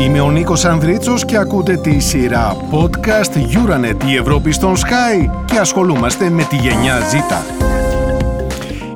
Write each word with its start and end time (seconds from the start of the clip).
Είμαι 0.00 0.20
ο 0.20 0.30
Νίκος 0.30 0.64
Ανδρίτσος 0.64 1.24
και 1.24 1.36
ακούτε 1.36 1.76
τη 1.76 1.98
σειρά 1.98 2.56
podcast 2.70 3.32
Euronet 3.36 4.04
η 4.06 4.16
Ευρώπη 4.16 4.52
στον 4.52 4.74
Sky 4.76 5.44
και 5.44 5.58
ασχολούμαστε 5.58 6.30
με 6.30 6.42
τη 6.42 6.56
γενιά 6.56 6.98
Z. 6.98 7.77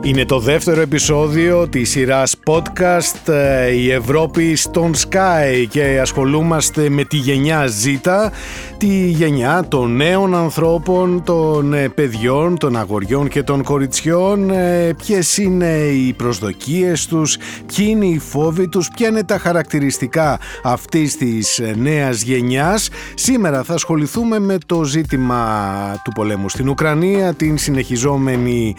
Είναι 0.05 0.25
το 0.25 0.39
δεύτερο 0.39 0.81
επεισόδιο 0.81 1.69
της 1.69 1.91
σειράς 1.91 2.37
podcast 2.47 3.33
ε, 3.33 3.71
«Η 3.71 3.91
Ευρώπη 3.91 4.57
στον 4.57 4.93
Sky» 4.95 5.67
και 5.69 5.99
ασχολούμαστε 6.01 6.89
με 6.89 7.05
τη 7.05 7.17
γενιά 7.17 7.67
Z, 7.67 8.31
τη 8.79 9.09
γενιά 9.09 9.65
των 9.69 9.97
νέων 9.97 10.35
ανθρώπων, 10.35 11.23
των 11.25 11.73
ε, 11.73 11.89
παιδιών, 11.89 12.59
των 12.59 12.77
αγοριών 12.77 13.29
και 13.29 13.43
των 13.43 13.63
κοριτσιών, 13.63 14.51
ε, 14.51 14.95
ποιες 14.97 15.39
είναι 15.39 15.77
οι 15.77 16.13
προσδοκίες 16.13 17.07
τους, 17.07 17.37
ποιοι 17.77 17.87
είναι 17.91 18.07
οι 18.07 18.19
φόβοι 18.19 18.69
τους, 18.69 18.89
ποια 18.95 19.09
είναι 19.09 19.25
τα 19.25 19.39
χαρακτηριστικά 19.39 20.39
αυτής 20.63 21.17
της 21.17 21.61
νέας 21.77 22.23
γενιάς. 22.23 22.89
Σήμερα 23.15 23.63
θα 23.63 23.75
ασχοληθούμε 23.75 24.39
με 24.39 24.59
το 24.67 24.85
ζήτημα 24.85 25.65
του 26.05 26.13
πολέμου 26.13 26.49
στην 26.49 26.69
Ουκρανία, 26.69 27.35
την 27.35 27.59
συνεχιζόμενη 27.59 28.75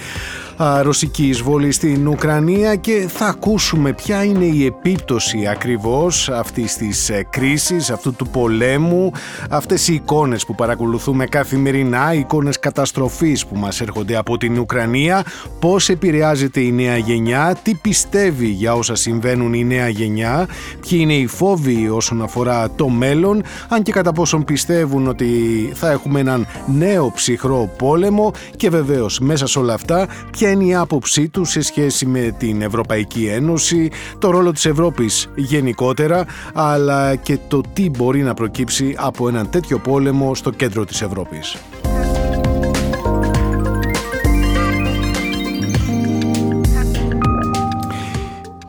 ρωσική 0.81 1.12
εισβολή 1.21 1.71
στην 1.71 2.07
Ουκρανία 2.07 2.75
και 2.75 3.07
θα 3.09 3.25
ακούσουμε 3.25 3.93
ποια 3.93 4.23
είναι 4.23 4.45
η 4.45 4.65
επίπτωση 4.65 5.47
ακριβώς 5.47 6.29
αυτής 6.29 6.75
της 6.75 7.09
ε, 7.09 7.27
κρίσης, 7.29 7.89
αυτού 7.89 8.13
του 8.13 8.27
πολέμου, 8.27 9.11
αυτές 9.49 9.87
οι 9.87 9.93
εικόνες 9.93 10.45
που 10.45 10.55
παρακολουθούμε 10.55 11.25
καθημερινά, 11.25 12.13
εικόνες 12.13 12.59
καταστροφής 12.59 13.45
που 13.45 13.55
μας 13.55 13.81
έρχονται 13.81 14.15
από 14.15 14.37
την 14.37 14.57
Ουκρανία, 14.57 15.23
πώς 15.59 15.89
επηρεάζεται 15.89 16.59
η 16.59 16.71
νέα 16.71 16.97
γενιά, 16.97 17.57
τι 17.63 17.75
πιστεύει 17.75 18.47
για 18.47 18.75
όσα 18.75 18.95
συμβαίνουν 18.95 19.53
η 19.53 19.63
νέα 19.63 19.87
γενιά, 19.87 20.47
ποιοι 20.81 20.99
είναι 21.01 21.13
οι 21.13 21.27
φόβοι 21.27 21.89
όσον 21.89 22.21
αφορά 22.21 22.71
το 22.75 22.89
μέλλον, 22.89 23.43
αν 23.69 23.81
και 23.83 23.91
κατά 23.91 24.11
πόσον 24.11 24.43
πιστεύουν 24.43 25.07
ότι 25.07 25.27
θα 25.73 25.91
έχουμε 25.91 26.19
έναν 26.19 26.47
νέο 26.77 27.11
ψυχρό 27.15 27.69
πόλεμο. 27.77 28.31
Και 28.55 28.69
βεβαίως 28.69 29.19
μέσα 29.19 29.47
σε 29.47 29.59
όλα 29.59 29.73
αυτά 29.73 30.07
ποια 30.31 30.49
είναι 30.49 30.63
η 30.63 30.75
άποψή 31.03 31.29
του 31.29 31.45
σε 31.45 31.61
σχέση 31.61 32.05
με 32.05 32.35
την 32.37 32.61
Ευρωπαϊκή 32.61 33.25
Ένωση, 33.25 33.91
το 34.19 34.29
ρόλο 34.29 34.51
της 34.51 34.65
Ευρώπης 34.65 35.29
γενικότερα, 35.35 36.25
αλλά 36.53 37.15
και 37.15 37.37
το 37.47 37.61
τι 37.73 37.89
μπορεί 37.89 38.21
να 38.21 38.33
προκύψει 38.33 38.95
από 38.97 39.27
έναν 39.27 39.49
τέτοιο 39.49 39.79
πόλεμο 39.79 40.35
στο 40.35 40.51
κέντρο 40.51 40.85
της 40.85 41.01
Ευρώπης. 41.01 41.57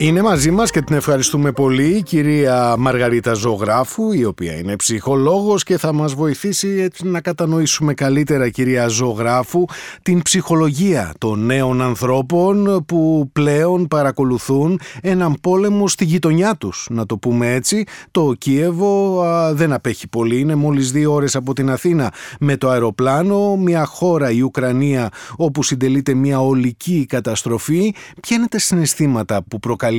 Είναι 0.05 0.23
μαζί 0.23 0.51
μας 0.51 0.71
και 0.71 0.83
την 0.83 0.97
ευχαριστούμε 0.97 1.53
πολύ 1.53 1.97
η 1.97 2.03
κυρία 2.03 2.75
Μαργαρίτα 2.79 3.33
Ζωγράφου 3.33 4.13
η 4.13 4.25
οποία 4.25 4.55
είναι 4.59 4.77
ψυχολόγος 4.77 5.63
και 5.63 5.79
θα 5.79 5.93
μας 5.93 6.15
βοηθήσει 6.15 6.69
έτσι 6.69 7.07
να 7.07 7.21
κατανοήσουμε 7.21 7.95
καλύτερα 7.95 8.49
κυρία 8.49 8.89
Ζωγράφου 8.89 9.65
την 10.03 10.23
ψυχολογία 10.23 11.15
των 11.19 11.47
νέων 11.47 11.83
ανθρώπων 11.83 12.85
που 12.87 13.31
πλέον 13.33 13.89
παρακολουθούν 13.89 14.81
έναν 15.03 15.37
πόλεμο 15.41 15.89
στη 15.89 16.05
γειτονιά 16.05 16.57
τους 16.57 16.87
να 16.91 17.07
το 17.07 17.17
πούμε 17.17 17.55
έτσι. 17.55 17.85
Το 18.11 18.35
Κίεβο 18.39 19.23
δεν 19.53 19.73
απέχει 19.73 20.09
πολύ, 20.09 20.41
είναι 20.41 20.55
μόλις 20.55 20.93
δύο 20.93 21.13
ώρες 21.13 21.37
από 21.37 21.53
την 21.53 21.71
Αθήνα 21.71 22.13
με 22.41 22.57
το 22.57 22.69
αεροπλάνο, 22.69 23.57
μια 23.57 23.85
χώρα 23.85 24.31
η 24.31 24.41
Ουκρανία 24.41 25.09
όπου 25.37 25.63
συντελείται 25.63 26.15
μια 26.15 26.41
ολική 26.41 27.07
καταστροφή. 27.09 27.95
Ποια 28.21 28.37
είναι 28.37 28.47
τα 28.47 28.59
συναισθήματα 28.59 29.43
που 29.43 29.59
προκαλεί 29.59 29.93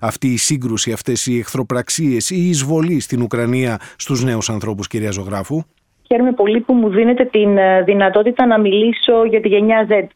αυτή 0.00 0.28
η 0.32 0.36
σύγκρουση, 0.36 0.92
αυτές 0.92 1.26
οι 1.26 1.38
εχθροπραξίες, 1.38 2.30
η 2.30 2.48
εισβολή 2.48 3.00
στην 3.00 3.22
Ουκρανία 3.22 3.80
στους 3.96 4.24
νέους 4.24 4.50
ανθρώπους, 4.50 4.86
κυρία 4.86 5.10
Ζωγράφου; 5.10 5.62
Χαίρομαι 6.06 6.32
πολύ 6.32 6.60
που 6.60 6.74
μου 6.74 6.88
δίνετε 6.88 7.24
την 7.24 7.58
ε, 7.58 7.82
δυνατότητα 7.82 8.46
να 8.46 8.58
μιλήσω 8.58 9.24
για 9.24 9.40
τη 9.40 9.48
γενιά 9.48 9.86
Z. 9.90 10.06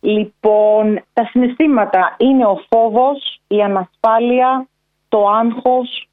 Λοιπόν, 0.00 1.02
τα 1.12 1.24
συναισθήματα 1.30 2.16
είναι 2.18 2.44
ο 2.44 2.60
φόβος, 2.68 3.40
η 3.46 3.62
ανασφάλεια, 3.62 4.68
το 5.08 5.28
άγχος, 5.28 6.08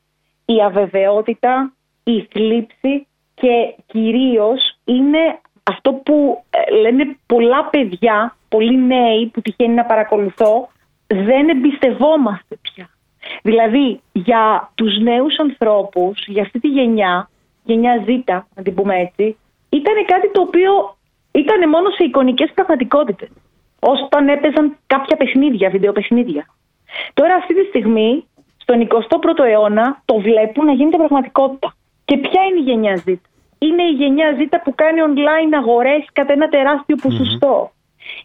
η 0.46 0.62
αβεβαιότητα, 0.66 1.74
η 2.04 2.28
θλίψη 2.32 3.08
και 3.34 3.76
κυρίως 3.86 4.78
είναι 4.86 5.40
αυτό 5.64 5.94
που 5.94 6.44
ε, 6.50 6.76
λένε 6.76 7.18
πολλά 7.26 7.66
παιδιά, 7.66 8.36
πολλοί 8.50 8.78
νέοι 8.78 9.26
που 9.34 9.42
τυχαίνει 9.42 9.74
να 9.74 9.86
παρακολουθώ, 9.86 10.71
δεν 11.12 11.50
εμπιστευόμαστε 11.50 12.58
πια. 12.62 12.90
Δηλαδή 13.42 14.02
για 14.12 14.72
τους 14.76 15.00
νέους 15.00 15.40
ανθρώπους, 15.40 16.26
για 16.28 16.42
αυτή 16.42 16.60
τη 16.60 16.68
γενιά, 16.68 17.30
γενιά 17.64 18.04
Z 18.08 18.42
να 18.56 18.64
την 18.64 18.74
πούμε 18.74 18.96
έτσι, 19.00 19.38
ήταν 19.70 20.06
κάτι 20.06 20.32
το 20.32 20.42
οποίο 20.42 20.96
ήταν 21.32 21.70
μόνο 21.70 21.90
σε 21.90 22.04
εικονικές 22.04 22.52
πραγματικότητες. 22.56 23.30
Όταν 23.80 24.28
έπαιζαν 24.28 24.78
κάποια 24.88 25.18
παιχνίδια, 25.18 25.70
βιντεοπαιχνίδια. 25.70 26.46
Τώρα 27.14 27.36
αυτή 27.36 27.54
τη 27.54 27.68
στιγμή, 27.68 28.26
στον 28.58 28.88
21ο 28.88 29.46
αιώνα, 29.46 30.02
το 30.06 30.20
βλέπουν 30.20 30.66
να 30.66 30.74
γίνεται 30.74 30.98
πραγματικότητα. 30.98 31.74
Και 32.06 32.18
ποια 32.18 32.44
είναι 32.44 32.60
η 32.60 32.64
γενιά 32.64 33.04
Z; 33.06 33.16
Είναι 33.58 33.84
η 33.84 33.92
γενιά 33.92 34.36
Z 34.38 34.58
που 34.64 34.76
κάνει 34.76 35.00
online 35.08 35.54
αγορές 35.58 36.06
κατά 36.14 36.34
ένα 36.34 36.48
τεράστιο 36.50 36.96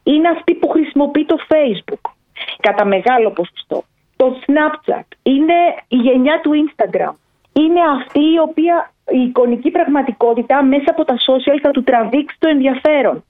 Είναι 0.03 0.29
αυτή 0.29 0.55
που 0.55 0.69
χρησιμοποιεί 0.69 1.25
το 1.25 1.37
Facebook 1.49 2.16
κατά 2.61 2.85
μεγάλο 2.85 3.31
ποσοστό. 3.31 3.85
Το 4.17 4.37
Snapchat 4.47 5.09
είναι 5.23 5.59
η 5.89 5.97
γενιά 5.97 6.41
του 6.41 6.51
Instagram. 6.65 7.15
Είναι 7.53 7.81
αυτή 7.97 8.21
η 8.21 8.39
οποία 8.39 8.91
η 9.11 9.21
εικονική 9.21 9.71
πραγματικότητα 9.71 10.63
μέσα 10.63 10.85
από 10.87 11.05
τα 11.05 11.15
social 11.15 11.59
θα 11.63 11.71
του 11.71 11.83
τραβήξει 11.83 12.37
το 12.39 12.49
ενδιαφέρον. 12.49 13.25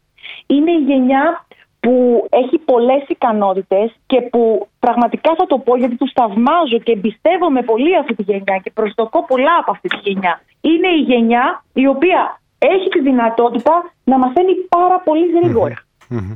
Είναι 0.47 0.71
η 0.71 0.83
γενιά 0.87 1.47
που 1.81 2.27
έχει 2.31 2.59
πολλές 2.59 3.03
ικανότητες 3.09 3.95
και 4.07 4.21
που 4.21 4.69
πραγματικά 4.79 5.35
θα 5.37 5.47
το 5.47 5.59
πω 5.59 5.77
γιατί 5.77 5.97
τους 5.97 6.13
θαυμάζω 6.13 6.79
και 6.79 6.93
εμπιστεύομαι 6.93 7.63
πολύ 7.63 7.97
αυτή 7.97 8.15
τη 8.15 8.23
γενιά 8.23 8.57
και 8.63 8.71
προσδοκώ 8.71 9.25
πολλά 9.25 9.57
από 9.61 9.71
αυτή 9.71 9.89
τη 9.89 9.99
γενιά. 10.03 10.41
Είναι 10.61 10.89
η 10.89 11.01
γενιά 11.01 11.65
η 11.73 11.87
οποία 11.87 12.41
έχει 12.59 12.89
τη 12.89 13.01
δυνατότητα 13.01 13.93
να 14.05 14.19
μαθαίνει 14.19 14.55
πάρα 14.69 15.01
πολύ 15.01 15.27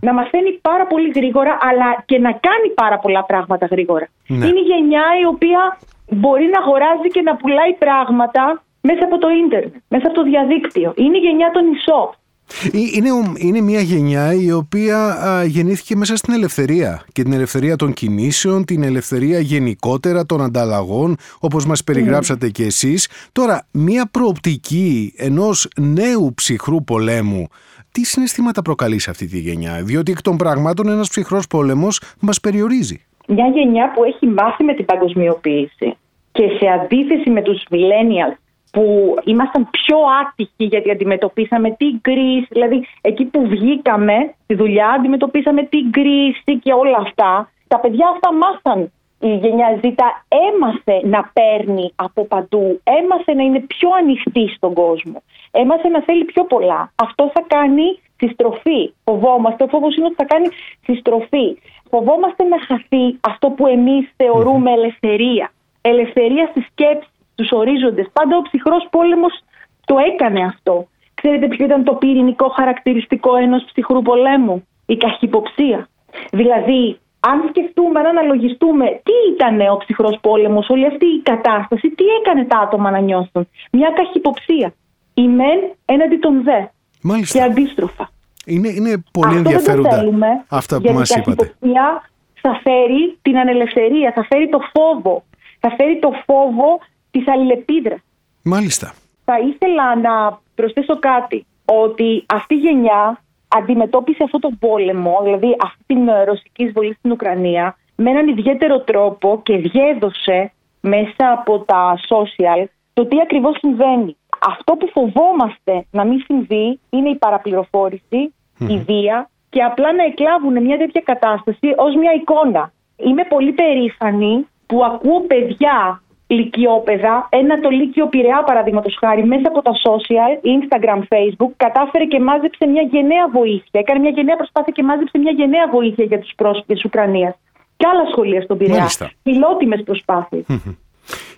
να 0.01 0.13
μαθαίνει 0.13 0.59
πάρα 0.63 0.87
πολύ 0.87 1.11
γρήγορα, 1.15 1.59
αλλά 1.69 1.89
και 2.05 2.19
να 2.19 2.33
κάνει 2.47 2.69
πάρα 2.75 2.99
πολλά 2.99 3.25
πράγματα 3.25 3.67
γρήγορα. 3.67 4.07
Ναι. 4.27 4.47
Είναι 4.47 4.61
η 4.65 4.67
γενιά 4.73 5.05
η 5.23 5.25
οποία 5.35 5.79
μπορεί 6.21 6.47
να 6.55 6.59
αγοράζει 6.63 7.09
και 7.09 7.23
να 7.23 7.37
πουλάει 7.37 7.73
πράγματα 7.85 8.63
μέσα 8.81 9.05
από 9.05 9.19
το 9.19 9.29
ίντερνετ, 9.45 9.75
μέσα 9.89 10.07
από 10.07 10.15
το 10.15 10.23
διαδίκτυο. 10.23 10.93
Είναι 10.97 11.17
η 11.17 11.21
γενιά 11.21 11.51
των 11.53 11.65
ισό. 11.73 12.15
Ε, 12.63 12.79
είναι, 12.95 13.09
είναι 13.37 13.61
μια 13.61 13.81
γενιά 13.81 14.35
η 14.35 14.53
οποία 14.53 15.17
γεννήθηκε 15.47 15.97
μέσα 15.97 16.17
στην 16.17 16.35
ελευθερία 16.35 17.05
και 17.13 17.23
την 17.23 17.33
ελευθερία 17.33 17.77
των 17.77 17.93
κινήσεων, 17.93 18.65
την 18.65 18.83
ελευθερία 18.83 19.39
γενικότερα 19.39 20.27
των 20.27 20.41
ανταλλαγών 20.43 21.17
όπως 21.39 21.67
μας 21.67 21.85
περιγράψατε 21.85 22.47
mm. 22.47 22.53
και 22.53 22.65
εσείς. 22.65 23.09
Τώρα, 23.33 23.67
μια 23.71 24.09
προοπτική 24.11 25.15
ενός 25.17 25.69
νέου 25.77 26.33
ψυχρού 26.35 26.85
πολέμου 26.85 27.49
τι 27.93 28.05
συναισθήματα 28.05 28.63
προκαλείς 28.63 29.03
σε 29.03 29.11
αυτή 29.11 29.27
τη 29.27 29.39
γενιά, 29.39 29.83
διότι 29.83 30.13
εκ 30.13 30.23
των 30.23 30.37
πραγμάτων 30.37 30.89
ένας 30.89 31.09
ψυχρός 31.09 31.47
πόλεμος 31.47 32.03
μας 32.21 32.41
περιορίζει. 32.41 33.05
Μια 33.27 33.47
γενιά 33.47 33.93
που 33.93 34.05
έχει 34.05 34.27
μάθει 34.27 34.65
με 34.65 34.75
την 34.75 34.85
παγκοσμιοποίηση 34.85 35.97
και 36.33 36.49
σε 36.59 36.67
αντίθεση 36.67 37.31
με 37.31 37.43
τους 37.43 37.63
millennials 37.71 38.37
που 38.73 39.15
ήμασταν 39.25 39.69
πιο 39.71 39.97
άτυχοι 40.21 40.65
γιατί 40.65 40.91
αντιμετωπίσαμε 40.91 41.71
την 41.71 42.01
κρίση, 42.01 42.47
δηλαδή 42.51 42.87
εκεί 43.01 43.25
που 43.25 43.47
βγήκαμε 43.49 44.35
στη 44.45 44.55
δουλειά 44.55 44.89
αντιμετωπίσαμε 44.89 45.63
την 45.63 45.91
κρίση 45.91 46.59
και 46.63 46.73
όλα 46.73 46.99
αυτά. 47.01 47.51
Τα 47.69 47.81
παιδιά 47.81 48.07
αυτά 48.15 48.29
μάθαν 48.33 48.93
η 49.21 49.35
γενιά 49.37 49.81
Z 49.83 49.93
έμαθε 50.29 51.07
να 51.07 51.31
παίρνει 51.33 51.93
από 51.97 52.25
παντού, 52.25 52.81
έμαθε 52.85 53.35
να 53.35 53.43
είναι 53.43 53.61
πιο 53.61 53.89
ανοιχτή 53.99 54.49
στον 54.49 54.75
κόσμο, 54.75 55.23
έμαθε 55.51 55.89
να 55.89 56.03
θέλει 56.03 56.25
πιο 56.25 56.45
πολλά. 56.45 56.93
Αυτό 56.95 57.31
θα 57.35 57.45
κάνει 57.47 57.99
συστροφή. 58.17 58.93
Φοβόμαστε, 59.05 59.65
ο 59.65 59.69
φόβος 59.69 59.97
είναι 59.97 60.07
ότι 60.07 60.15
θα 60.15 60.25
κάνει 60.25 60.49
συστροφή. 60.83 61.59
Φοβόμαστε 61.91 62.45
να 62.45 62.61
χαθεί 62.61 63.19
αυτό 63.21 63.51
που 63.51 63.67
εμείς 63.67 64.13
θεωρούμε 64.17 64.73
ελευθερία. 64.73 65.53
Ελευθερία 65.81 66.47
στη 66.51 66.61
σκέψη, 66.71 67.09
στους 67.33 67.53
ορίζοντες. 67.53 68.07
Πάντα 68.13 68.37
ο 68.37 68.43
ψυχρός 68.43 68.87
πόλεμος 68.91 69.41
το 69.85 69.97
έκανε 69.99 70.45
αυτό. 70.45 70.87
Ξέρετε 71.15 71.49
ποιο 71.49 71.65
ήταν 71.65 71.85
το 71.85 71.95
πυρηνικό 71.95 72.49
χαρακτηριστικό 72.49 73.37
ενός 73.37 73.65
ψυχρού 73.65 74.03
πολέμου; 74.03 74.67
Η 74.87 74.97
καχυποψία. 74.97 75.89
Δηλαδή 76.31 76.99
αν 77.21 77.47
σκεφτούμε, 77.49 78.01
αν 78.01 78.07
αναλογιστούμε 78.07 78.85
τι 78.87 79.15
ήταν 79.35 79.61
ο 79.61 79.77
ψυχρός 79.77 80.19
πόλεμος, 80.21 80.69
όλη 80.69 80.87
αυτή 80.87 81.07
η 81.07 81.21
κατάσταση, 81.23 81.91
τι 81.91 82.05
έκανε 82.21 82.45
τα 82.45 82.59
άτομα 82.59 82.91
να 82.91 82.99
νιώσουν. 82.99 83.49
Μια 83.73 83.93
καχυποψία. 83.95 84.75
Η 85.15 85.29
μεν 85.29 85.59
έναντι 85.85 86.17
των 86.17 86.43
δε. 86.43 86.61
Μάλιστα. 87.03 87.39
Και 87.39 87.45
αντίστροφα. 87.45 88.11
Είναι, 88.47 88.69
είναι 88.69 89.05
πολύ 89.13 89.37
Αυτό 89.37 89.49
ενδιαφέροντα 89.49 89.97
θέλουμε, 89.97 90.45
αυτά 90.49 90.81
που 90.81 90.93
μας 90.93 91.11
είπατε. 91.11 91.31
Η 91.31 91.35
καχυποψία 91.35 92.11
θα 92.41 92.61
φέρει 92.63 93.19
την 93.23 93.39
ανελευθερία, 93.39 94.13
θα 94.15 94.25
φέρει 94.25 94.49
το 94.49 94.59
φόβο. 94.73 95.25
Θα 95.61 95.75
φέρει 95.77 95.99
το 95.99 96.11
φόβο 96.27 96.79
της 97.11 97.29
αλληλεπίδρασης. 97.29 98.05
Μάλιστα. 98.43 98.93
Θα 99.25 99.39
ήθελα 99.39 99.97
να 99.97 100.41
προσθέσω 100.55 100.99
κάτι, 100.99 101.47
ότι 101.65 102.25
αυτή 102.27 102.55
η 102.55 102.59
γενιά 102.59 103.23
αντιμετώπισε 103.59 104.23
αυτόν 104.25 104.41
τον 104.41 104.59
πόλεμο, 104.59 105.21
δηλαδή 105.23 105.57
αυτή 105.63 105.85
την 105.87 106.09
ρωσική 106.25 106.65
εισβολή 106.65 106.95
στην 106.95 107.11
Ουκρανία, 107.11 107.77
με 107.97 108.11
έναν 108.11 108.29
ιδιαίτερο 108.29 108.81
τρόπο 108.81 109.41
και 109.43 109.57
διέδωσε 109.57 110.53
μέσα 110.81 111.33
από 111.39 111.59
τα 111.59 111.99
social 112.09 112.65
το 112.93 113.07
τι 113.07 113.21
ακριβώς 113.21 113.59
συμβαίνει. 113.59 114.17
Αυτό 114.41 114.73
που 114.77 114.89
φοβόμαστε 114.89 115.87
να 115.91 116.05
μην 116.05 116.23
συμβεί 116.25 116.81
είναι 116.91 117.09
η 117.09 117.17
παραπληροφόρηση, 117.17 118.35
η 118.59 118.77
βία 118.87 119.31
και 119.51 119.63
απλά 119.63 119.93
να 119.93 120.05
εκλάβουν 120.05 120.63
μια 120.63 120.79
τέτοια 120.79 121.01
κατάσταση 121.05 121.75
ως 121.77 121.95
μια 121.95 122.13
εικόνα. 122.13 122.73
Είμαι 122.97 123.25
πολύ 123.25 123.53
περήφανη 123.53 124.47
που 124.67 124.85
ακούω 124.85 125.21
παιδιά 125.21 126.03
λυκειόπαιδα, 126.37 127.29
ένα 127.41 127.61
το 127.61 127.69
Λύκειο 127.69 128.07
Πειραιά 128.07 128.43
παραδείγματος 128.43 128.97
χάρη, 129.01 129.25
μέσα 129.25 129.47
από 129.53 129.63
τα 129.63 129.73
social, 129.87 130.33
Instagram, 130.55 131.01
Facebook, 131.13 131.53
κατάφερε 131.57 132.05
και 132.05 132.21
μάζεψε 132.21 132.67
μια 132.67 132.83
γενναία 132.83 133.27
βοήθεια. 133.33 133.81
Έκανε 133.83 133.99
μια 134.01 134.11
γενναία 134.11 134.37
προσπάθεια 134.37 134.73
και 134.77 134.83
μάζεψε 134.83 135.19
μια 135.19 135.33
γενναία 135.41 135.67
βοήθεια 135.71 136.05
για 136.05 136.19
τους 136.19 136.33
πρόσφυγες 136.37 136.77
της 136.77 136.85
Ουκρανίας. 136.85 137.35
Και 137.77 137.87
άλλα 137.93 138.05
σχολεία 138.13 138.41
στον 138.43 138.59
Πειραιά. 138.59 138.89
Φιλότιμες 139.23 139.83
προσπάθειες. 139.83 140.45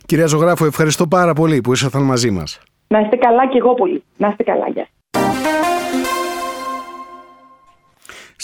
Κυρία 0.06 0.26
Ζωγράφου, 0.26 0.64
ευχαριστώ 0.64 1.06
πάρα 1.06 1.32
πολύ 1.32 1.60
που 1.60 1.72
ήσασταν 1.72 2.02
μαζί 2.02 2.30
μας. 2.30 2.60
Να 2.88 2.98
είστε 3.00 3.16
καλά 3.16 3.46
και 3.46 3.58
εγώ 3.58 3.74
πολύ. 3.74 4.02
Να 4.16 4.28
είστε 4.28 4.42
καλά, 4.42 4.68
γεια. 4.68 4.86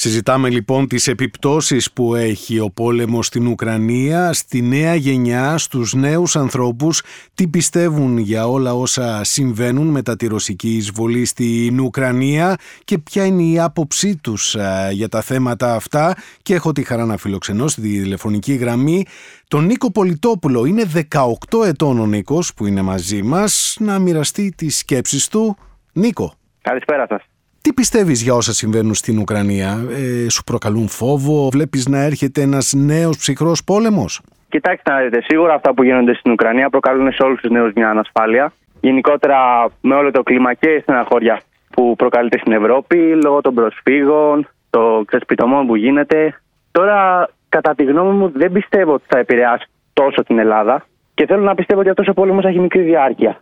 Συζητάμε 0.01 0.51
λοιπόν 0.51 0.89
τις 0.89 1.07
επιπτώσεις 1.07 1.93
που 1.93 2.15
έχει 2.15 2.59
ο 2.59 2.71
πόλεμος 2.71 3.27
στην 3.27 3.47
Ουκρανία, 3.47 4.33
στη 4.33 4.63
νέα 4.63 4.95
γενιά, 4.95 5.59
στους 5.59 5.95
νέους 5.95 6.37
ανθρώπους, 6.37 7.03
τι 7.35 7.49
πιστεύουν 7.49 8.19
για 8.19 8.47
όλα 8.47 8.75
όσα 8.75 9.25
συμβαίνουν 9.25 9.87
μετά 9.87 10.17
τη 10.17 10.27
ρωσική 10.27 10.77
εισβολή 10.77 11.25
στην 11.25 11.81
Ουκρανία 11.81 12.57
και 12.85 12.99
ποια 12.99 13.25
είναι 13.25 13.43
η 13.43 13.59
άποψή 13.59 14.17
τους 14.17 14.57
για 14.93 15.09
τα 15.09 15.21
θέματα 15.21 15.75
αυτά 15.75 16.15
και 16.43 16.55
έχω 16.55 16.73
τη 16.73 16.83
χαρά 16.83 17.05
να 17.05 17.17
φιλοξενώ 17.17 17.69
στη 17.69 17.81
τηλεφωνική 17.81 18.55
γραμμή 18.55 19.05
τον 19.49 19.65
Νίκο 19.65 19.91
Πολιτόπουλο. 19.91 20.65
Είναι 20.65 20.83
18 21.11 21.65
ετών 21.67 21.99
ο 21.99 22.07
Νίκος 22.07 22.55
που 22.55 22.67
είναι 22.67 22.83
μαζί 22.83 23.23
μας 23.23 23.77
να 23.81 23.99
μοιραστεί 23.99 24.53
τις 24.57 24.79
σκέψεις 24.79 25.29
του. 25.29 25.57
Νίκο. 25.93 26.35
Καλησπέρα 26.61 27.07
σας. 27.09 27.23
Τι 27.61 27.73
πιστεύεις 27.73 28.23
για 28.23 28.35
όσα 28.35 28.53
συμβαίνουν 28.53 28.95
στην 28.95 29.19
Ουκρανία, 29.19 29.87
ε, 29.91 30.29
σου 30.29 30.45
προκαλούν 30.45 30.89
φόβο, 30.89 31.49
βλέπεις 31.49 31.89
να 31.89 31.99
έρχεται 31.99 32.41
ένας 32.43 32.73
νέος 32.77 33.17
ψυχρός 33.17 33.65
πόλεμος; 33.65 34.21
Κοιτάξτε 34.49 34.91
να 34.93 35.01
δείτε, 35.01 35.23
σίγουρα 35.23 35.55
αυτά 35.55 35.75
που 35.75 35.83
γίνονται 35.83 36.15
στην 36.15 36.33
Ουκρανία 36.33 36.71
προκαλούν 36.71 37.13
σε 37.13 37.23
όλους 37.23 37.41
τους 37.41 37.51
νέους 37.51 37.73
μια 37.73 37.91
ανασφάλεια. 37.91 38.53
Γενικότερα 38.81 39.37
με 39.81 39.95
όλο 39.95 40.11
το 40.11 40.23
κλίμα 40.23 40.55
και 40.55 40.69
η 40.69 40.81
στεναχώρια 40.81 41.41
που 41.71 41.95
προκαλείται 41.97 42.39
στην 42.39 42.53
Ευρώπη 42.53 42.97
λόγω 43.25 43.41
των 43.41 43.55
προσφύγων, 43.55 44.49
το 44.71 45.03
ξεσπιτωμό 45.07 45.65
που 45.65 45.77
γίνεται. 45.77 46.41
Τώρα, 46.71 47.29
κατά 47.49 47.75
τη 47.75 47.85
γνώμη 47.85 48.13
μου, 48.19 48.33
δεν 48.35 48.53
πιστεύω 48.53 48.93
ότι 48.93 49.05
θα 49.09 49.19
επηρεάσει 49.19 49.67
τόσο 49.93 50.23
την 50.23 50.39
Ελλάδα 50.39 50.87
και 51.15 51.27
θέλω 51.27 51.43
να 51.43 51.55
πιστεύω 51.55 51.81
ότι 51.81 51.89
αυτός 51.89 52.09
ο 52.09 52.13
πόλεμος 52.13 52.45
έχει 52.45 52.59
μικρή 52.59 52.83
διάρκεια. 52.83 53.41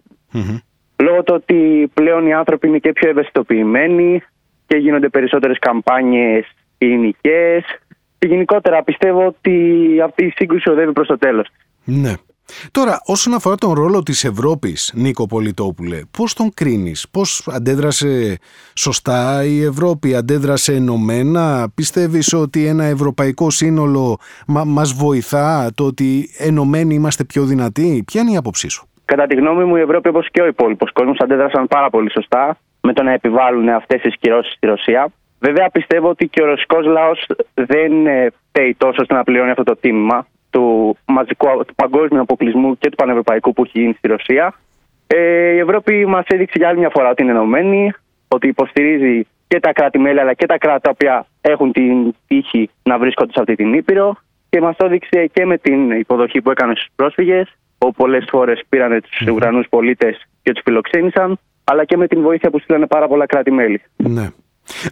Λόγω 0.97 1.23
του 1.23 1.35
ότι 1.37 1.91
πλέον 1.95 2.27
οι 2.27 2.35
άνθρωποι 2.35 2.69
είναι 2.69 2.79
και 2.79 2.93
πιο 2.93 3.09
ευαισθητοποιημένοι 3.09 4.23
και 4.67 4.77
γίνονται 4.77 5.09
περισσότερες 5.09 5.59
καμπάνιες 5.59 6.47
ειρηνικές 6.79 7.65
και 8.19 8.27
γενικότερα 8.27 8.83
πιστεύω 8.83 9.27
ότι 9.27 9.53
αυτή 10.05 10.25
η 10.25 10.33
σύγκρουση 10.37 10.71
οδεύει 10.71 10.93
προς 10.93 11.07
το 11.07 11.19
τέλος. 11.19 11.49
Ναι. 11.85 12.13
Τώρα, 12.71 13.01
όσον 13.05 13.35
αφορά 13.35 13.55
τον 13.55 13.73
ρόλο 13.73 14.03
της 14.03 14.25
Ευρώπης, 14.25 14.93
Νίκο 14.95 15.27
Πολιτόπουλε, 15.27 16.01
πώς 16.11 16.35
τον 16.35 16.51
κρίνεις, 16.55 17.07
πώς 17.11 17.49
αντέδρασε 17.49 18.39
σωστά 18.75 19.45
η 19.45 19.63
Ευρώπη, 19.63 20.15
αντέδρασε 20.15 20.75
ενωμένα, 20.75 21.69
πιστεύεις 21.75 22.33
ότι 22.33 22.67
ένα 22.67 22.85
ευρωπαϊκό 22.85 23.51
σύνολο 23.51 24.19
μα, 24.47 24.65
μας 24.65 24.93
βοηθά, 24.93 25.71
το 25.75 25.85
ότι 25.85 26.31
ενωμένοι 26.39 26.95
είμαστε 26.95 27.25
πιο 27.25 27.45
δυνατοί, 27.45 28.03
ποια 28.07 28.21
είναι 28.21 28.31
η 28.31 28.37
άποψή 28.37 28.69
σου; 28.69 28.89
Κατά 29.07 29.27
τη 29.27 29.35
γνώμη 29.37 29.65
μου, 29.65 29.77
η 29.77 29.81
Ευρώπη 29.81 30.09
όπως 30.09 30.29
και 30.31 30.43
ο 30.43 30.47
υπόλοιπος 30.47 30.93
κόσμος 30.93 31.19
αντέδρασαν 31.21 31.67
πάρα 31.67 31.91
πολύ 31.91 32.11
σωστά 32.11 32.57
με 32.81 32.93
το 32.93 33.03
να 33.03 33.13
επιβάλλουν 33.13 33.69
αυτές 33.69 34.01
τις 34.01 34.15
κυρώσεις 34.21 34.53
στη 34.53 34.67
Ρωσία. 34.67 35.09
Βέβαια, 35.41 35.71
πιστεύω 35.71 36.09
ότι 36.09 36.29
και 36.29 36.43
ο 36.43 36.45
ρωσικός 36.45 36.87
λαός 36.87 37.27
δεν 37.55 38.07
ε, 38.07 38.27
φταίει 38.49 38.75
τόσο 38.79 39.03
ώστε 39.03 39.15
να 39.15 39.25
πληρώνει 39.25 39.51
αυτό 39.51 39.63
το 39.63 39.77
τίμημα 39.77 40.27
του, 40.51 40.97
μαζικού, 41.07 41.47
του 41.67 41.75
παγκόσμιου 41.75 42.21
αποκλεισμού 42.21 42.79
και 42.79 42.89
του 42.89 42.97
πανευρωπαϊκού 42.97 43.53
που 43.53 43.63
έχει 43.65 43.81
γίνει 43.81 43.93
στη 43.93 44.09
Ρωσία. 44.09 44.55
Ε, 45.07 45.51
η 45.51 45.59
Ευρώπη 45.59 46.07
μας 46.07 46.25
έδειξε 46.27 46.59
για 46.59 46.69
άλλη 46.69 46.79
μια 46.79 46.91
φορά 46.93 47.11
ότι 47.11 47.23
είναι 47.23 47.31
ενωμένη, 47.31 47.93
ότι 48.29 48.49
υποστηρίζει 48.49 49.27
και 49.49 49.61
τα 49.61 49.73
κράτη-μέλη 49.73 50.21
αλλά 50.21 50.35
και 50.35 50.47
τα 50.47 50.59
κράτη 50.59 50.81
τα 50.83 50.91
οποία 50.91 51.27
έχουν 51.41 51.73
την 51.73 52.15
τύχη 52.27 52.71
να 52.83 52.99
βρίσκονται 52.99 53.33
σε 53.33 53.41
αυτή 53.41 53.55
την 53.55 53.75
Ήπειρο 53.75 54.17
και 54.49 54.61
μας 54.61 54.77
το 54.77 54.85
έδειξε 54.87 55.27
και 55.33 55.47
με 55.47 55.59
την 55.59 55.91
υποδοχή 55.91 56.43
που 56.43 56.51
έκανε 56.51 56.75
στους 56.75 56.89
πρόσφυγες 56.97 57.57
όπου 57.79 57.93
πολλές 57.93 58.27
φορέ 58.31 58.53
πήραν 58.69 59.01
τους 59.01 59.23
mm. 59.27 59.33
Ουκρανούς 59.33 59.67
πολίτες 59.69 60.27
και 60.43 60.53
τους 60.53 60.63
φιλοξένησαν, 60.65 61.39
αλλά 61.65 61.85
και 61.85 61.97
με 61.97 62.07
την 62.07 62.23
βοήθεια 62.23 62.51
που 62.51 62.59
στείλανε 62.59 62.87
πάρα 62.87 63.09
πολλά 63.09 63.27
κράτη-μέλη. 63.27 63.83
Ναι. 63.97 64.29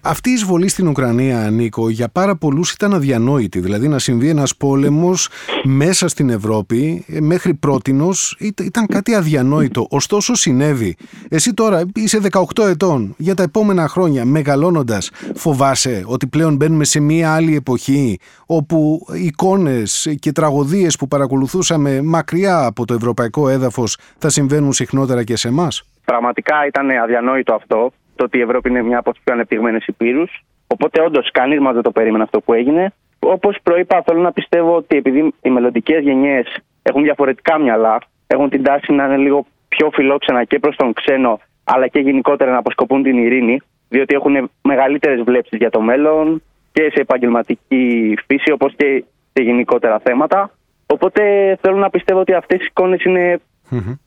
Αυτή 0.02 0.30
η 0.30 0.32
εισβολή 0.32 0.68
στην 0.68 0.88
Ουκρανία, 0.88 1.50
Νίκο, 1.50 1.88
για 1.88 2.08
πάρα 2.08 2.36
πολλούς 2.36 2.72
ήταν 2.72 2.94
αδιανόητη. 2.94 3.60
Δηλαδή 3.60 3.88
να 3.88 3.98
συμβεί 3.98 4.28
ένας 4.28 4.56
πόλεμος 4.56 5.28
μέσα 5.64 6.08
στην 6.08 6.30
Ευρώπη 6.30 7.04
μέχρι 7.20 7.54
πρότινος 7.54 8.36
ήταν 8.40 8.86
κάτι 8.86 9.14
αδιανόητο. 9.14 9.86
Ωστόσο 9.90 10.34
συνέβη. 10.34 10.96
Εσύ 11.28 11.54
τώρα 11.54 11.82
είσαι 11.94 12.18
18 12.18 12.66
ετών. 12.68 13.14
Για 13.16 13.34
τα 13.34 13.42
επόμενα 13.42 13.88
χρόνια, 13.88 14.24
μεγαλώνοντας, 14.24 15.10
φοβάσαι 15.34 16.02
ότι 16.06 16.26
πλέον 16.26 16.56
μπαίνουμε 16.56 16.84
σε 16.84 17.00
μία 17.00 17.34
άλλη 17.34 17.56
εποχή 17.56 18.18
όπου 18.46 19.06
εικόνες 19.12 20.14
και 20.18 20.32
τραγωδίες 20.32 20.96
που 20.96 21.08
παρακολουθούσαμε 21.08 22.02
μακριά 22.02 22.64
από 22.64 22.86
το 22.86 22.94
ευρωπαϊκό 22.94 23.48
έδαφος 23.48 23.96
θα 24.18 24.28
συμβαίνουν 24.28 24.72
συχνότερα 24.72 25.24
και 25.24 25.36
σε 25.36 25.48
εμάς; 25.48 25.82
Πραγματικά 26.04 26.66
ήταν 26.66 26.90
αδιανόητο 26.90 27.54
αυτό 27.54 27.92
το 28.16 28.24
ότι 28.24 28.38
η 28.38 28.40
Ευρώπη 28.40 28.68
είναι 28.68 28.82
μια 28.82 28.98
από 28.98 29.12
τις 29.12 29.20
πιο 29.24 29.34
ανεπτυγμένες 29.34 29.86
υπήρους. 29.86 30.44
Οπότε, 30.66 31.02
όντως, 31.02 31.30
κανείς 31.30 31.60
μας 31.60 31.74
δεν 31.74 31.82
το 31.82 31.90
περίμενε 31.90 32.22
αυτό 32.22 32.40
που 32.40 32.52
έγινε. 32.52 32.92
Όπως 33.18 33.56
προείπα, 33.62 34.02
θέλω 34.02 34.20
να 34.20 34.32
πιστεύω 34.32 34.76
ότι 34.76 34.96
επειδή 34.96 35.34
οι 35.42 35.50
μελλοντικές 35.50 36.02
γενιές 36.02 36.56
έχουν 36.82 37.02
διαφορετικά 37.02 37.58
μυαλά, 37.58 37.98
έχουν 38.26 38.48
την 38.48 38.62
τάση 38.62 38.92
να 38.92 39.04
είναι 39.04 39.16
λίγο 39.16 39.46
πιο 39.68 39.90
φιλόξενα 39.92 40.44
και 40.44 40.58
προς 40.58 40.76
τον 40.76 40.92
ξένο, 40.92 41.40
αλλά 41.64 41.86
και 41.86 41.98
γενικότερα 41.98 42.50
να 42.50 42.58
αποσκοπούν 42.58 43.02
την 43.02 43.18
ειρήνη, 43.18 43.60
διότι 43.88 44.14
έχουν 44.14 44.50
μεγαλύτερες 44.62 45.22
βλέψεις 45.22 45.58
για 45.58 45.70
το 45.70 45.80
μέλλον 45.80 46.42
και 46.72 46.82
σε 46.82 47.00
επαγγελματική 47.00 48.14
φύση, 48.26 48.50
όπως 48.50 48.74
και 48.76 49.04
σε 49.32 49.42
γενικότερα 49.42 49.98
θέματα. 49.98 50.50
Οπότε 50.86 51.22
θέλω 51.60 51.76
να 51.76 51.90
πιστεύω 51.90 52.20
ότι 52.20 52.34
αυτές 52.34 52.60
οι 52.60 52.66
εικόνες 52.68 53.02
είναι 53.04 53.40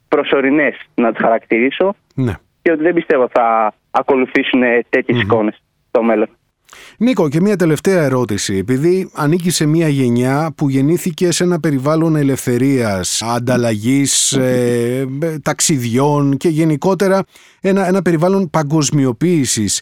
προσωρινές, 0.08 0.76
να 0.96 1.12
τις 1.12 1.22
χαρακτηρίσω. 1.22 1.96
Ναι. 2.16 2.34
Και 2.68 2.74
ότι 2.74 2.84
δεν 2.84 2.94
πιστεύω 2.94 3.30
θα 3.32 3.74
ακολουθήσουν 3.92 4.62
τέτοιες 4.90 5.18
mm-hmm. 5.18 5.22
εικόνες 5.22 5.62
στο 5.88 6.04
μέλλον. 6.04 6.28
Νίκο, 6.98 7.30
και 7.30 7.42
μια 7.42 7.56
τελευταία 7.56 8.04
ερώτηση. 8.04 8.58
Επειδή 8.58 9.12
ανήκει 9.16 9.50
σε 9.50 9.66
μια 9.66 9.88
γενιά 9.88 10.54
που 10.58 10.70
γεννήθηκε 10.70 11.32
σε 11.32 11.44
ένα 11.44 11.60
περιβάλλον 11.60 12.16
ελευθερίας, 12.16 13.22
ανταλλαγής, 13.22 14.32
ε, 14.32 15.08
ταξιδιών 15.44 16.38
και 16.38 16.50
γενικότερα 16.50 17.24
ένα, 17.62 17.88
ένα 17.88 18.02
περιβάλλον 18.02 18.50
παγκοσμιοποίησης, 18.50 19.82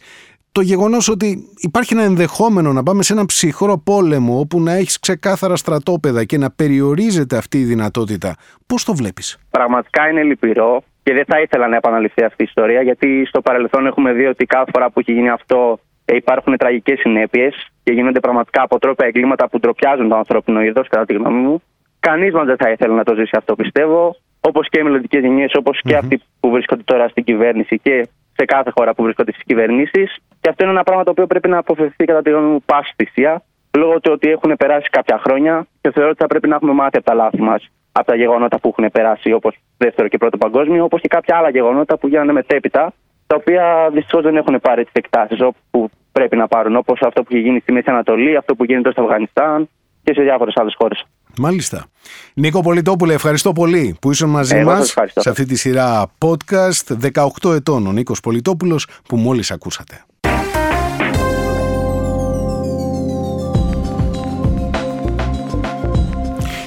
το 0.51 0.62
γεγονός 0.62 1.10
ότι 1.10 1.50
υπάρχει 1.58 1.94
ένα 1.94 2.04
ενδεχόμενο 2.04 2.74
να 2.74 2.84
πάμε 2.84 3.04
σε 3.04 3.13
ένα 3.13 3.25
ψυχρό 3.25 3.77
πόλεμο 3.77 4.39
όπου 4.39 4.62
να 4.62 4.72
έχεις 4.72 5.00
ξεκάθαρα 5.00 5.56
στρατόπεδα 5.56 6.24
και 6.24 6.38
να 6.38 6.51
περιορίζεται 6.51 7.38
αυτή 7.38 7.60
η 7.60 7.63
δυνατότητα, 7.63 8.36
πώς 8.65 8.84
το 8.84 8.96
βλέπεις; 8.96 9.38
Πραγματικά 9.50 10.10
είναι 10.10 10.24
λυπηρό 10.24 10.84
και 11.05 11.13
δεν 11.13 11.25
θα 11.25 11.41
ήθελα 11.41 11.67
να 11.67 11.75
επαναληφθεί 11.75 12.24
αυτή 12.24 12.41
η 12.41 12.45
ιστορία, 12.50 12.81
γιατί 12.81 13.25
στο 13.25 13.41
παρελθόν 13.41 13.85
έχουμε 13.85 14.13
δει 14.13 14.25
ότι 14.25 14.45
κάθε 14.45 14.71
φορά 14.74 14.89
που 14.89 15.00
έχει 15.00 15.12
γίνει 15.12 15.29
αυτό 15.29 15.79
ε, 16.05 16.15
υπάρχουν 16.15 16.57
τραγικές 16.57 17.00
συνέπειες 17.00 17.67
και 17.83 17.91
γίνονται 17.93 18.19
πραγματικά 18.19 18.62
αποτρόπια 18.62 19.07
εγκλήματα 19.07 19.50
που 19.50 19.59
ντροπιάζουν 19.59 20.09
το 20.09 20.15
ανθρώπινο 20.15 20.62
είδος, 20.62 20.88
κατά 20.88 21.05
τη 21.05 21.13
γνώμη 21.13 21.39
μου. 21.39 21.62
Κανείς 22.00 22.33
μας 22.33 22.45
δεν 22.45 22.55
θα 22.57 22.69
ήθελε 22.69 22.93
να 22.93 23.03
το 23.03 23.15
ζήσει 23.15 23.35
αυτό, 23.38 23.55
πιστεύω. 23.55 24.15
Όπως 24.39 24.69
και 24.69 24.79
οι 24.79 24.83
μελλοντικές 24.83 25.21
γενιές, 25.21 25.53
όπως 25.53 25.81
και 25.81 25.95
αυτοί 25.95 26.21
που 26.39 26.50
βρίσκονται 26.50 26.83
τώρα 26.85 27.07
στην 27.07 27.24
κυβέρνηση 27.24 27.79
και 27.79 28.07
σε 28.38 28.45
κάθε 28.45 28.71
χώρα 28.75 28.93
που 28.93 29.03
βρίσκονται 29.03 29.31
στις 29.31 29.43
κυβερνήσεις. 29.43 30.17
Και 30.41 30.50
αυτό 30.50 30.63
είναι 30.63 30.71
ένα 30.71 30.83
πράγμα 30.83 31.03
το 31.03 31.12
οποίο 31.12 31.27
πρέπει 31.27 31.50
να 31.50 31.57
αποφευθεί, 31.57 32.05
κατά 32.05 32.21
τη 32.21 32.29
γνώμη 32.29 32.47
μου, 32.47 32.62
πάση 32.65 32.93
θυσία, 32.95 33.43
λόγω 33.75 34.00
του 34.00 34.12
ότι 34.13 34.29
έχουν 34.29 34.55
περάσει 34.58 34.89
κάποια 34.89 35.22
χρόνια 35.24 35.67
και 35.82 35.91
θεωρώ 35.91 36.10
ότι 36.10 36.20
θα 36.20 36.27
πρέπει 36.27 36.48
να 36.48 36.55
έχουμε 36.55 36.74
μάθει 36.74 36.98
από 36.98 37.05
τα 37.05 37.13
λάθη 37.13 37.41
μας 37.41 37.70
από 37.91 38.08
τα 38.08 38.15
γεγονότα 38.15 38.60
που 38.60 38.74
έχουν 38.77 38.91
περάσει, 38.91 39.32
όπως 39.32 39.58
δεύτερο 39.77 40.08
και 40.08 40.17
πρώτο 40.17 40.38
παγκόσμιο, 40.38 40.84
όπως 40.84 41.01
και 41.01 41.08
κάποια 41.08 41.38
άλλα 41.38 41.50
γεγονότα 41.50 41.98
που 41.98 42.08
γίνανε 42.08 42.32
μετέπειτα, 42.32 42.94
τα 43.27 43.36
οποία 43.36 43.89
δυστυχώς 43.94 44.24
δεν 44.24 44.36
έχουν 44.36 44.60
πάρει 44.62 44.84
τις 44.84 44.94
εκτάσεις 44.94 45.38
που 45.72 45.89
πρέπει 46.12 46.36
να 46.36 46.48
πάρουν, 46.48 46.75
όπως 46.75 47.01
αυτό 47.01 47.24
που 47.24 47.27
έχει 47.32 47.41
γίνει 47.41 47.60
στη 47.60 47.72
Μέση 47.72 47.89
Ανατολή, 47.89 48.36
αυτό 48.36 48.55
που 48.55 48.63
γίνεται 48.63 48.91
στο 48.91 49.01
Αφγανιστάν 49.01 49.70
και 50.03 50.13
σε 50.13 50.22
διάφορες 50.22 50.53
άλλες 50.58 50.75
χώρες. 50.77 51.05
Μάλιστα. 51.38 51.86
Νίκο 52.34 52.60
Πολιτόπουλε, 52.60 53.13
ευχαριστώ 53.13 53.51
πολύ 53.51 53.98
που 54.01 54.12
ήσουν 54.12 54.29
μαζί 54.29 54.55
Εγώ 54.55 54.70
μας 54.70 54.77
σας 54.77 54.89
ευχαριστώ. 54.89 55.22
σε 55.22 55.29
αυτή 55.29 55.46
τη 55.46 55.55
σειρά 55.55 56.12
podcast 56.25 57.12
18 57.44 57.53
ετών 57.53 57.88
ο 57.88 57.91
Νίκος 57.91 58.20
Πολιτόπουλος 58.20 58.88
που 59.08 59.17
μόλις 59.17 59.51
ακούσατε. 59.51 60.03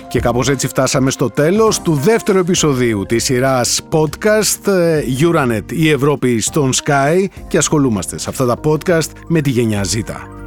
Και 0.09 0.21
κάπως 0.21 0.49
έτσι 0.49 0.67
φτάσαμε 0.69 1.11
στο 1.11 1.31
τέλος 1.31 1.81
του 1.81 1.95
δεύτερου 1.95 2.38
επεισοδίου 2.38 3.05
της 3.07 3.25
σειράς 3.25 3.81
podcast 3.91 4.67
ε, 4.67 5.03
Euronet 5.21 5.73
η 5.73 5.91
Ευρώπη 5.91 6.41
στον 6.41 6.71
Sky 6.85 7.25
και 7.49 7.59
ασχολούμαστε 7.59 8.19
σε 8.19 8.31
αυτά 8.31 8.47
τα 8.47 8.61
podcast 8.65 9.11
με 9.27 9.41
τη 9.41 9.50
γενιά 9.50 9.85
Z. 9.85 10.38